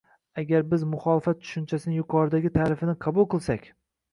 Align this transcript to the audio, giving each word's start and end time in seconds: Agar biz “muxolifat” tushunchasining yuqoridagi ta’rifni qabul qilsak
Agar 0.43 0.63
biz 0.69 0.85
“muxolifat” 0.93 1.43
tushunchasining 1.43 1.99
yuqoridagi 1.99 2.53
ta’rifni 2.59 2.99
qabul 3.07 3.29
qilsak 3.37 3.71